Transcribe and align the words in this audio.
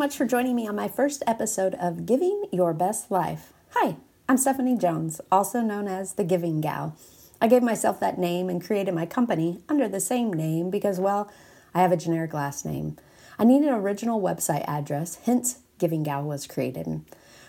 Much 0.00 0.16
for 0.16 0.24
joining 0.24 0.56
me 0.56 0.66
on 0.66 0.74
my 0.74 0.88
first 0.88 1.22
episode 1.26 1.74
of 1.74 2.06
Giving 2.06 2.46
Your 2.50 2.72
Best 2.72 3.10
Life. 3.10 3.52
Hi, 3.74 3.96
I'm 4.30 4.38
Stephanie 4.38 4.78
Jones, 4.78 5.20
also 5.30 5.60
known 5.60 5.86
as 5.86 6.14
the 6.14 6.24
Giving 6.24 6.62
Gal. 6.62 6.96
I 7.38 7.48
gave 7.48 7.62
myself 7.62 8.00
that 8.00 8.16
name 8.16 8.48
and 8.48 8.64
created 8.64 8.94
my 8.94 9.04
company 9.04 9.60
under 9.68 9.88
the 9.88 10.00
same 10.00 10.32
name 10.32 10.70
because, 10.70 10.98
well, 10.98 11.30
I 11.74 11.82
have 11.82 11.92
a 11.92 11.98
generic 11.98 12.32
last 12.32 12.64
name. 12.64 12.96
I 13.38 13.44
need 13.44 13.60
an 13.60 13.74
original 13.74 14.22
website 14.22 14.64
address, 14.66 15.18
hence, 15.26 15.58
Giving 15.78 16.02
Gal 16.02 16.22
was 16.22 16.46
created. 16.46 17.02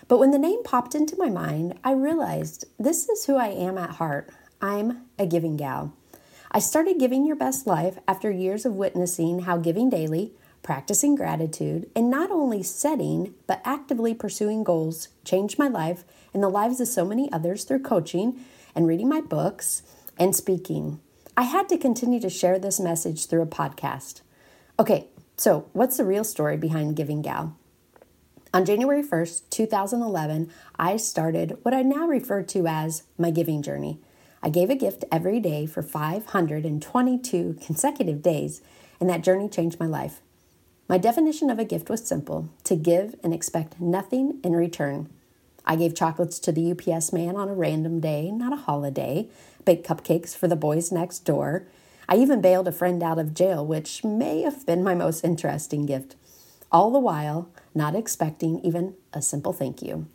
But 0.06 0.18
when 0.18 0.30
the 0.30 0.38
name 0.38 0.62
popped 0.62 0.94
into 0.94 1.16
my 1.16 1.30
mind, 1.30 1.78
I 1.82 1.92
realized 1.92 2.66
this 2.78 3.08
is 3.08 3.24
who 3.24 3.36
I 3.36 3.48
am 3.48 3.78
at 3.78 3.92
heart. 3.92 4.28
I'm 4.60 5.06
a 5.18 5.24
giving 5.24 5.56
gal. 5.56 5.94
I 6.50 6.58
started 6.58 7.00
Giving 7.00 7.24
Your 7.24 7.36
Best 7.36 7.66
Life 7.66 7.96
after 8.06 8.30
years 8.30 8.66
of 8.66 8.74
witnessing 8.74 9.44
how 9.44 9.56
giving 9.56 9.88
daily, 9.88 10.34
practicing 10.62 11.14
gratitude, 11.14 11.90
and 11.94 12.10
not 12.10 12.30
only 12.30 12.62
setting, 12.62 13.34
but 13.46 13.60
actively 13.64 14.14
pursuing 14.14 14.62
goals 14.62 15.08
changed 15.24 15.58
my 15.58 15.68
life 15.68 16.04
and 16.32 16.42
the 16.42 16.48
lives 16.48 16.80
of 16.80 16.88
so 16.88 17.04
many 17.04 17.30
others 17.32 17.64
through 17.64 17.80
coaching 17.80 18.44
and 18.74 18.86
reading 18.86 19.08
my 19.08 19.20
books 19.20 19.82
and 20.18 20.34
speaking. 20.34 21.00
I 21.36 21.42
had 21.42 21.68
to 21.70 21.78
continue 21.78 22.20
to 22.20 22.30
share 22.30 22.58
this 22.58 22.78
message 22.78 23.26
through 23.26 23.42
a 23.42 23.46
podcast. 23.46 24.20
Okay, 24.78 25.06
so 25.36 25.66
what's 25.72 25.96
the 25.96 26.04
real 26.04 26.24
story 26.24 26.56
behind 26.56 26.96
Giving 26.96 27.22
Gal? 27.22 27.56
On 28.54 28.66
January 28.66 29.02
1st, 29.02 29.48
2011, 29.48 30.50
I 30.78 30.98
started 30.98 31.56
what 31.62 31.72
I 31.72 31.80
now 31.80 32.06
refer 32.06 32.42
to 32.42 32.66
as 32.66 33.04
my 33.16 33.30
giving 33.30 33.62
journey. 33.62 33.98
I 34.42 34.50
gave 34.50 34.68
a 34.68 34.74
gift 34.74 35.04
every 35.10 35.40
day 35.40 35.64
for 35.64 35.82
522 35.82 37.56
consecutive 37.64 38.20
days, 38.20 38.60
and 39.00 39.08
that 39.08 39.22
journey 39.22 39.48
changed 39.48 39.80
my 39.80 39.86
life. 39.86 40.20
My 40.92 40.98
definition 40.98 41.48
of 41.48 41.58
a 41.58 41.64
gift 41.64 41.88
was 41.88 42.06
simple 42.06 42.50
to 42.64 42.76
give 42.76 43.14
and 43.24 43.32
expect 43.32 43.80
nothing 43.80 44.38
in 44.44 44.52
return. 44.52 45.08
I 45.64 45.74
gave 45.74 45.94
chocolates 45.94 46.38
to 46.40 46.52
the 46.52 46.70
UPS 46.70 47.14
man 47.14 47.34
on 47.34 47.48
a 47.48 47.54
random 47.54 47.98
day, 47.98 48.30
not 48.30 48.52
a 48.52 48.56
holiday, 48.56 49.30
baked 49.64 49.88
cupcakes 49.88 50.36
for 50.36 50.48
the 50.48 50.54
boys 50.54 50.92
next 50.92 51.20
door. 51.20 51.66
I 52.10 52.16
even 52.16 52.42
bailed 52.42 52.68
a 52.68 52.72
friend 52.72 53.02
out 53.02 53.18
of 53.18 53.32
jail, 53.32 53.64
which 53.64 54.04
may 54.04 54.42
have 54.42 54.66
been 54.66 54.84
my 54.84 54.94
most 54.94 55.24
interesting 55.24 55.86
gift. 55.86 56.14
All 56.70 56.90
the 56.90 56.98
while, 56.98 57.48
not 57.74 57.96
expecting 57.96 58.60
even 58.62 58.94
a 59.14 59.22
simple 59.22 59.54
thank 59.54 59.80
you. 59.80 60.08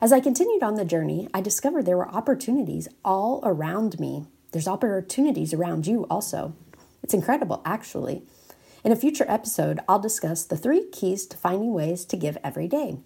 As 0.00 0.12
I 0.12 0.20
continued 0.20 0.62
on 0.62 0.76
the 0.76 0.84
journey, 0.84 1.28
I 1.34 1.40
discovered 1.40 1.84
there 1.84 1.96
were 1.96 2.14
opportunities 2.14 2.86
all 3.04 3.40
around 3.42 3.98
me. 3.98 4.26
There's 4.52 4.68
opportunities 4.68 5.52
around 5.52 5.88
you 5.88 6.06
also. 6.08 6.54
It's 7.02 7.12
incredible, 7.12 7.60
actually. 7.64 8.22
In 8.86 8.92
a 8.92 8.94
future 8.94 9.26
episode, 9.26 9.80
I'll 9.88 9.98
discuss 9.98 10.44
the 10.44 10.56
three 10.56 10.84
keys 10.92 11.26
to 11.26 11.36
finding 11.36 11.72
ways 11.72 12.04
to 12.04 12.16
give 12.16 12.38
every 12.44 12.68
day. 12.68 12.98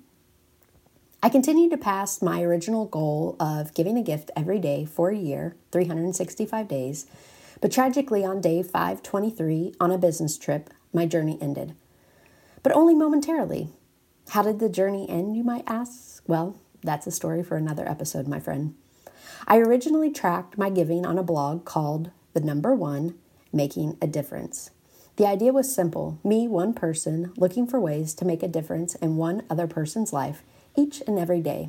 I 1.22 1.30
continued 1.30 1.70
to 1.70 1.78
pass 1.78 2.20
my 2.20 2.42
original 2.42 2.84
goal 2.84 3.34
of 3.40 3.72
giving 3.72 3.96
a 3.96 4.02
gift 4.02 4.30
every 4.36 4.58
day 4.58 4.84
for 4.84 5.08
a 5.08 5.16
year, 5.16 5.56
365 5.72 6.68
days, 6.68 7.06
but 7.62 7.72
tragically 7.72 8.26
on 8.26 8.42
day 8.42 8.62
523 8.62 9.72
on 9.80 9.90
a 9.90 9.96
business 9.96 10.36
trip, 10.36 10.68
my 10.92 11.06
journey 11.06 11.38
ended. 11.40 11.74
But 12.62 12.76
only 12.76 12.94
momentarily. 12.94 13.70
How 14.28 14.42
did 14.42 14.58
the 14.58 14.68
journey 14.68 15.08
end, 15.08 15.34
you 15.34 15.42
might 15.42 15.64
ask? 15.66 16.22
Well, 16.26 16.58
that's 16.82 17.06
a 17.06 17.10
story 17.10 17.42
for 17.42 17.56
another 17.56 17.88
episode, 17.88 18.28
my 18.28 18.38
friend. 18.38 18.74
I 19.48 19.56
originally 19.56 20.10
tracked 20.10 20.58
my 20.58 20.68
giving 20.68 21.06
on 21.06 21.16
a 21.16 21.22
blog 21.22 21.64
called 21.64 22.10
The 22.34 22.40
Number 22.40 22.74
One 22.74 23.14
Making 23.50 23.96
a 24.02 24.06
Difference. 24.06 24.72
The 25.20 25.26
idea 25.26 25.52
was 25.52 25.70
simple 25.70 26.18
me, 26.24 26.48
one 26.48 26.72
person, 26.72 27.34
looking 27.36 27.66
for 27.66 27.78
ways 27.78 28.14
to 28.14 28.24
make 28.24 28.42
a 28.42 28.48
difference 28.48 28.94
in 28.94 29.18
one 29.18 29.42
other 29.50 29.66
person's 29.66 30.14
life 30.14 30.42
each 30.78 31.02
and 31.06 31.18
every 31.18 31.42
day. 31.42 31.68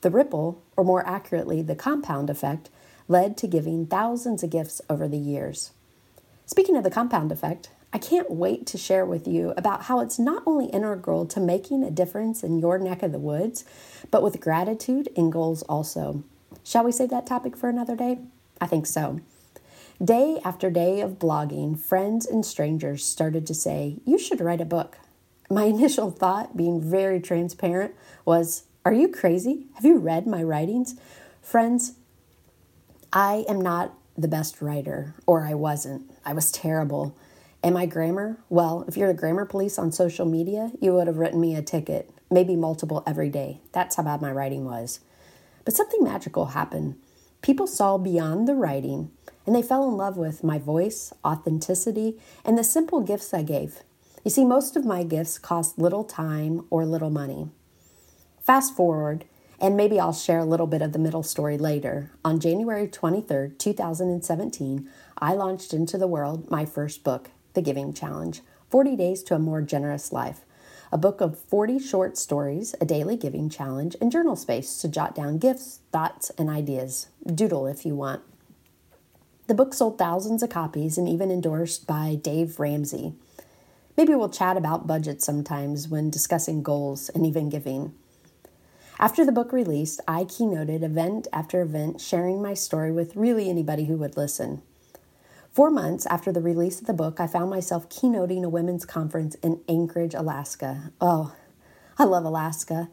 The 0.00 0.10
ripple, 0.10 0.60
or 0.76 0.82
more 0.82 1.06
accurately, 1.06 1.62
the 1.62 1.76
compound 1.76 2.28
effect, 2.28 2.70
led 3.06 3.36
to 3.36 3.46
giving 3.46 3.86
thousands 3.86 4.42
of 4.42 4.50
gifts 4.50 4.82
over 4.90 5.06
the 5.06 5.16
years. 5.16 5.70
Speaking 6.44 6.76
of 6.76 6.82
the 6.82 6.90
compound 6.90 7.30
effect, 7.30 7.70
I 7.92 7.98
can't 7.98 8.32
wait 8.32 8.66
to 8.66 8.78
share 8.78 9.06
with 9.06 9.28
you 9.28 9.54
about 9.56 9.84
how 9.84 10.00
it's 10.00 10.18
not 10.18 10.42
only 10.44 10.66
integral 10.66 11.24
to 11.26 11.38
making 11.38 11.84
a 11.84 11.90
difference 11.92 12.42
in 12.42 12.58
your 12.58 12.80
neck 12.80 13.04
of 13.04 13.12
the 13.12 13.20
woods, 13.20 13.64
but 14.10 14.24
with 14.24 14.40
gratitude 14.40 15.08
and 15.16 15.30
goals 15.30 15.62
also. 15.68 16.24
Shall 16.64 16.82
we 16.82 16.90
save 16.90 17.10
that 17.10 17.28
topic 17.28 17.56
for 17.56 17.68
another 17.68 17.94
day? 17.94 18.18
I 18.60 18.66
think 18.66 18.86
so. 18.86 19.20
Day 20.02 20.40
after 20.44 20.68
day 20.68 21.00
of 21.00 21.20
blogging, 21.20 21.78
friends 21.78 22.26
and 22.26 22.44
strangers 22.44 23.04
started 23.04 23.46
to 23.46 23.54
say, 23.54 24.00
You 24.04 24.18
should 24.18 24.40
write 24.40 24.60
a 24.60 24.64
book. 24.64 24.98
My 25.48 25.64
initial 25.66 26.10
thought, 26.10 26.56
being 26.56 26.80
very 26.80 27.20
transparent, 27.20 27.94
was, 28.24 28.64
Are 28.84 28.92
you 28.92 29.06
crazy? 29.06 29.66
Have 29.74 29.84
you 29.84 29.98
read 29.98 30.26
my 30.26 30.42
writings? 30.42 30.96
Friends, 31.40 31.92
I 33.12 33.44
am 33.48 33.60
not 33.60 33.94
the 34.18 34.26
best 34.26 34.60
writer, 34.60 35.14
or 35.24 35.46
I 35.46 35.54
wasn't. 35.54 36.10
I 36.24 36.32
was 36.32 36.50
terrible. 36.50 37.16
Am 37.62 37.76
I 37.76 37.86
grammar? 37.86 38.38
Well, 38.48 38.84
if 38.88 38.96
you're 38.96 39.12
the 39.12 39.18
grammar 39.18 39.44
police 39.44 39.78
on 39.78 39.92
social 39.92 40.26
media, 40.26 40.72
you 40.80 40.94
would 40.94 41.06
have 41.06 41.18
written 41.18 41.40
me 41.40 41.54
a 41.54 41.62
ticket, 41.62 42.10
maybe 42.28 42.56
multiple 42.56 43.04
every 43.06 43.30
day. 43.30 43.60
That's 43.70 43.94
how 43.94 44.02
bad 44.02 44.20
my 44.20 44.32
writing 44.32 44.64
was. 44.64 44.98
But 45.64 45.74
something 45.74 46.02
magical 46.02 46.46
happened. 46.46 46.96
People 47.40 47.68
saw 47.68 47.98
beyond 47.98 48.48
the 48.48 48.54
writing 48.54 49.12
and 49.46 49.54
they 49.54 49.62
fell 49.62 49.88
in 49.88 49.96
love 49.96 50.16
with 50.16 50.44
my 50.44 50.58
voice, 50.58 51.12
authenticity, 51.24 52.18
and 52.44 52.56
the 52.56 52.64
simple 52.64 53.00
gifts 53.00 53.34
I 53.34 53.42
gave. 53.42 53.82
You 54.24 54.30
see, 54.30 54.44
most 54.44 54.76
of 54.76 54.84
my 54.84 55.02
gifts 55.02 55.38
cost 55.38 55.78
little 55.78 56.04
time 56.04 56.64
or 56.70 56.86
little 56.86 57.10
money. 57.10 57.48
Fast 58.40 58.76
forward, 58.76 59.24
and 59.60 59.76
maybe 59.76 59.98
I'll 59.98 60.12
share 60.12 60.38
a 60.38 60.44
little 60.44 60.66
bit 60.66 60.82
of 60.82 60.92
the 60.92 60.98
middle 60.98 61.22
story 61.22 61.56
later. 61.56 62.10
On 62.24 62.40
January 62.40 62.88
23rd, 62.88 63.58
2017, 63.58 64.88
I 65.18 65.34
launched 65.34 65.72
into 65.72 65.98
the 65.98 66.08
world 66.08 66.50
my 66.50 66.64
first 66.64 67.04
book, 67.04 67.30
The 67.54 67.62
Giving 67.62 67.92
Challenge 67.92 68.40
40 68.70 68.96
Days 68.96 69.22
to 69.24 69.34
a 69.34 69.38
More 69.38 69.60
Generous 69.60 70.12
Life. 70.12 70.40
A 70.90 70.98
book 70.98 71.20
of 71.20 71.38
40 71.38 71.78
short 71.78 72.18
stories, 72.18 72.74
a 72.80 72.84
daily 72.84 73.16
giving 73.16 73.48
challenge, 73.48 73.96
and 74.00 74.10
journal 74.10 74.36
space 74.36 74.78
to 74.78 74.88
jot 74.88 75.14
down 75.14 75.38
gifts, 75.38 75.80
thoughts, 75.90 76.30
and 76.38 76.50
ideas. 76.50 77.08
Doodle 77.24 77.66
if 77.66 77.86
you 77.86 77.94
want. 77.94 78.22
The 79.52 79.56
book 79.64 79.74
sold 79.74 79.98
thousands 79.98 80.42
of 80.42 80.48
copies 80.48 80.96
and 80.96 81.06
even 81.06 81.30
endorsed 81.30 81.86
by 81.86 82.14
Dave 82.14 82.58
Ramsey. 82.58 83.12
Maybe 83.98 84.14
we'll 84.14 84.30
chat 84.30 84.56
about 84.56 84.86
budget 84.86 85.20
sometimes 85.20 85.88
when 85.88 86.08
discussing 86.08 86.62
goals 86.62 87.10
and 87.10 87.26
even 87.26 87.50
giving. 87.50 87.92
After 88.98 89.26
the 89.26 89.30
book 89.30 89.52
released, 89.52 90.00
I 90.08 90.24
keynoted 90.24 90.82
event 90.82 91.28
after 91.34 91.60
event, 91.60 92.00
sharing 92.00 92.40
my 92.40 92.54
story 92.54 92.90
with 92.90 93.14
really 93.14 93.50
anybody 93.50 93.84
who 93.84 93.98
would 93.98 94.16
listen. 94.16 94.62
Four 95.50 95.70
months 95.70 96.06
after 96.06 96.32
the 96.32 96.40
release 96.40 96.80
of 96.80 96.86
the 96.86 96.94
book, 96.94 97.20
I 97.20 97.26
found 97.26 97.50
myself 97.50 97.90
keynoting 97.90 98.44
a 98.44 98.48
women's 98.48 98.86
conference 98.86 99.34
in 99.42 99.60
Anchorage, 99.68 100.14
Alaska. 100.14 100.92
Oh, 100.98 101.36
I 101.98 102.04
love 102.04 102.24
Alaska. 102.24 102.88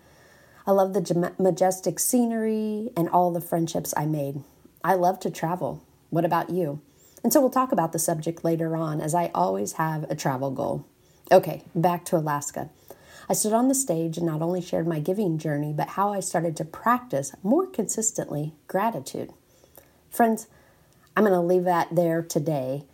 I 0.67 0.71
love 0.71 0.91
the 0.91 1.33
majestic 1.39 2.00
scenery 2.00 2.89
and 2.97 3.07
all 3.07 3.31
the 3.31 3.39
friendships 3.39 3.94
I 3.95 4.06
made. 4.06 4.44
I 4.83 4.95
love 4.95 5.21
to 5.21 5.29
travel. 5.29 5.85
What 6.09 6.25
about 6.25 6.50
you? 6.50 6.81
And 7.23 7.33
so 7.33 7.41
we'll 7.41 7.50
talk 7.50 7.71
about 7.71 7.91
the 7.91 8.00
subject 8.00 8.44
later 8.44 8.75
on, 8.75 9.01
as 9.01 9.13
I 9.13 9.31
always 9.35 9.73
have 9.73 10.03
a 10.09 10.15
travel 10.15 10.51
goal. 10.51 10.85
Okay, 11.31 11.63
back 11.75 12.06
to 12.06 12.15
Alaska. 12.15 12.69
I 13.29 13.33
stood 13.33 13.53
on 13.53 13.67
the 13.67 13.75
stage 13.75 14.17
and 14.17 14.25
not 14.25 14.41
only 14.41 14.61
shared 14.61 14.88
my 14.88 15.00
giving 15.00 15.38
journey, 15.38 15.71
but 15.71 15.89
how 15.89 16.11
I 16.11 16.19
started 16.19 16.57
to 16.57 16.65
practice 16.65 17.35
more 17.44 17.67
consistently 17.67 18.53
gratitude. 18.67 19.31
Friends, 20.09 20.47
I'm 21.15 21.23
going 21.23 21.33
to 21.33 21.39
leave 21.39 21.65
that 21.65 21.95
there 21.95 22.23
today, 22.23 22.85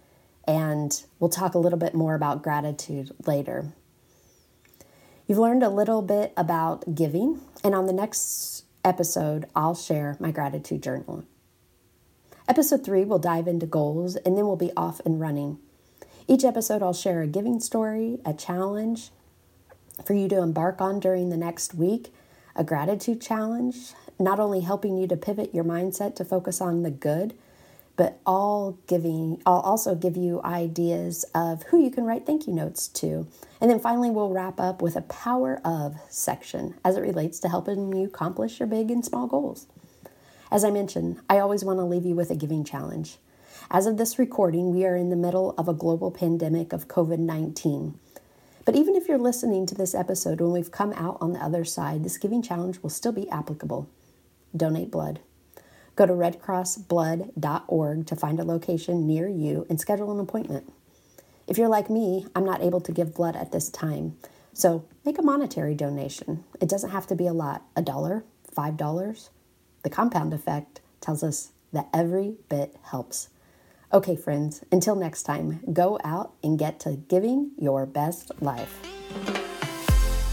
and 0.46 1.02
we'll 1.20 1.30
talk 1.30 1.54
a 1.54 1.60
little 1.60 1.80
bit 1.80 1.94
more 1.94 2.16
about 2.16 2.44
gratitude 2.44 3.12
later. 3.26 3.72
You've 5.28 5.38
learned 5.38 5.64
a 5.64 5.70
little 5.70 6.02
bit 6.02 6.34
about 6.36 6.96
giving, 6.96 7.40
and 7.64 7.74
on 7.74 7.86
the 7.86 7.94
next 7.94 8.66
episode, 8.84 9.48
I'll 9.56 9.76
share 9.76 10.18
my 10.20 10.32
gratitude 10.32 10.84
journal. 10.84 11.24
Episode 12.48 12.86
three, 12.86 13.04
we'll 13.04 13.18
dive 13.18 13.48
into 13.48 13.66
goals, 13.66 14.18
and 14.18 14.38
then 14.38 14.46
we'll 14.46 14.56
be 14.56 14.72
off 14.78 15.02
and 15.04 15.20
running. 15.20 15.58
Each 16.28 16.44
episode, 16.44 16.84
I'll 16.84 16.94
share 16.94 17.24
a 17.24 17.28
giving 17.28 17.60
story, 17.60 18.20
a 18.24 18.36
challenge 18.36 19.10
for 20.06 20.14
you 20.14 20.28
to 20.28 20.44
embark 20.44 20.80
on 20.80 21.00
during 21.00 21.30
the 21.30 21.38
next 21.38 21.74
week, 21.74 22.14
a 22.56 22.64
gratitude 22.64 23.20
challenge, 23.20 23.94
not 24.20 24.40
only 24.40 24.62
helping 24.62 24.96
you 24.96 25.08
to 25.08 25.18
pivot 25.18 25.56
your 25.56 25.64
mindset 25.64 26.16
to 26.18 26.24
focus 26.24 26.62
on 26.62 26.84
the 26.84 26.92
good, 26.92 27.34
but 27.96 28.20
all 28.28 28.78
giving 28.86 29.42
I'll 29.46 29.62
also 29.62 29.96
give 29.96 30.16
you 30.16 30.42
ideas 30.44 31.26
of 31.34 31.64
who 31.64 31.82
you 31.82 31.90
can 31.90 32.04
write 32.04 32.28
thank 32.28 32.46
you 32.46 32.54
notes 32.54 32.88
to. 32.90 33.28
And 33.60 33.72
then 33.72 33.80
finally 33.80 34.12
we'll 34.12 34.30
wrap 34.30 34.60
up 34.60 34.84
with 34.84 34.96
a 34.96 35.02
power 35.02 35.62
of 35.66 35.96
section 36.10 36.76
as 36.84 36.96
it 36.96 37.02
relates 37.02 37.40
to 37.40 37.50
helping 37.50 37.96
you 37.96 38.06
accomplish 38.06 38.60
your 38.60 38.68
big 38.68 38.92
and 38.92 39.04
small 39.04 39.26
goals. 39.28 39.66
As 40.56 40.64
I 40.64 40.72
mentioned, 40.72 41.20
I 41.30 41.40
always 41.40 41.66
want 41.66 41.80
to 41.80 41.84
leave 41.84 42.06
you 42.06 42.16
with 42.16 42.32
a 42.32 42.36
giving 42.36 42.64
challenge. 42.64 43.18
As 43.70 43.86
of 43.88 43.98
this 43.98 44.18
recording, 44.18 44.74
we 44.74 44.86
are 44.86 44.96
in 44.96 45.10
the 45.10 45.18
middle 45.18 45.54
of 45.58 45.68
a 45.68 45.74
global 45.74 46.12
pandemic 46.12 46.72
of 46.72 46.88
COVID 46.88 47.20
19. 47.20 48.00
But 48.64 48.78
even 48.78 48.96
if 48.96 49.10
you're 49.10 49.18
listening 49.18 49.66
to 49.66 49.76
this 49.76 49.94
episode 49.94 50.40
when 50.40 50.54
we've 50.54 50.72
come 50.72 50.94
out 50.94 51.18
on 51.20 51.34
the 51.34 51.44
other 51.44 51.66
side, 51.66 52.06
this 52.06 52.18
giving 52.18 52.42
challenge 52.42 52.82
will 52.82 52.90
still 52.90 53.12
be 53.12 53.30
applicable. 53.30 53.90
Donate 54.56 54.90
blood. 54.90 55.20
Go 55.98 56.06
to 56.06 56.14
redcrossblood.org 56.14 58.08
to 58.08 58.16
find 58.16 58.40
a 58.40 58.46
location 58.46 59.06
near 59.06 59.28
you 59.28 59.68
and 59.70 59.78
schedule 59.78 60.14
an 60.14 60.22
appointment. 60.22 60.72
If 61.48 61.58
you're 61.58 61.68
like 61.68 61.90
me, 61.90 62.28
I'm 62.34 62.46
not 62.46 62.62
able 62.62 62.80
to 62.80 62.94
give 62.94 63.14
blood 63.14 63.36
at 63.36 63.52
this 63.52 63.68
time, 63.70 64.16
so 64.54 64.86
make 65.04 65.20
a 65.20 65.22
monetary 65.22 65.76
donation. 65.76 66.46
It 66.62 66.70
doesn't 66.70 66.92
have 66.92 67.08
to 67.08 67.16
be 67.16 67.28
a 67.28 67.34
lot 67.34 67.64
a 67.76 67.82
dollar, 67.82 68.24
five 68.50 68.78
dollars. 68.78 69.32
The 69.86 69.92
compound 69.92 70.34
effect 70.34 70.82
tells 71.00 71.22
us 71.22 71.52
that 71.72 71.90
every 71.94 72.38
bit 72.50 72.76
helps. 72.82 73.30
Okay, 73.94 74.16
friends, 74.16 74.64
until 74.72 74.96
next 74.96 75.24
time, 75.24 75.60
go 75.72 76.00
out 76.04 76.34
and 76.42 76.58
get 76.58 76.80
to 76.80 76.94
giving 77.08 77.52
your 77.60 77.86
best 77.86 78.32
life. 78.42 78.80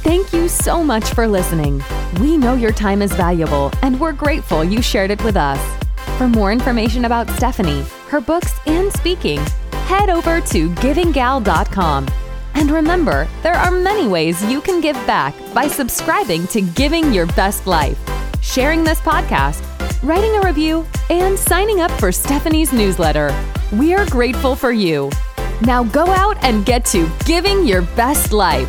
Thank 0.02 0.32
you 0.32 0.48
so 0.48 0.82
much 0.82 1.04
for 1.12 1.28
listening. 1.28 1.84
We 2.18 2.38
know 2.38 2.54
your 2.54 2.72
time 2.72 3.02
is 3.02 3.12
valuable, 3.12 3.70
and 3.82 4.00
we're 4.00 4.14
grateful 4.14 4.64
you 4.64 4.80
shared 4.80 5.10
it 5.10 5.22
with 5.22 5.36
us. 5.36 5.60
For 6.16 6.28
more 6.28 6.50
information 6.50 7.04
about 7.04 7.28
Stephanie, 7.28 7.84
her 8.08 8.22
books, 8.22 8.58
and 8.64 8.90
speaking, 8.94 9.40
head 9.84 10.08
over 10.08 10.40
to 10.40 10.70
givinggal.com. 10.76 12.08
And 12.54 12.70
remember, 12.70 13.28
there 13.42 13.56
are 13.56 13.70
many 13.70 14.08
ways 14.08 14.42
you 14.46 14.62
can 14.62 14.80
give 14.80 14.96
back 15.06 15.34
by 15.52 15.66
subscribing 15.66 16.46
to 16.48 16.62
Giving 16.62 17.12
Your 17.12 17.26
Best 17.26 17.66
Life, 17.66 17.98
sharing 18.42 18.84
this 18.84 19.00
podcast, 19.00 19.62
writing 20.02 20.36
a 20.36 20.40
review, 20.42 20.86
and 21.08 21.38
signing 21.38 21.80
up 21.80 21.90
for 21.92 22.12
Stephanie's 22.12 22.72
newsletter. 22.72 23.32
We 23.72 23.94
are 23.94 24.04
grateful 24.06 24.54
for 24.54 24.72
you. 24.72 25.10
Now 25.62 25.84
go 25.84 26.06
out 26.06 26.36
and 26.42 26.66
get 26.66 26.84
to 26.86 27.08
giving 27.24 27.64
your 27.64 27.82
best 27.82 28.32
life. 28.32 28.68